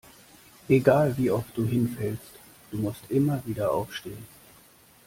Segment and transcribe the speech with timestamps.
[0.67, 2.31] Egal wie oft du hinfällst,
[2.71, 4.25] du musst immer wieder aufstehen.